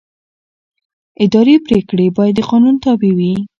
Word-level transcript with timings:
اداري 1.23 1.55
پرېکړه 1.65 2.05
باید 2.17 2.35
د 2.37 2.39
قانون 2.49 2.75
تابع 2.83 3.11
وي. 3.17 3.33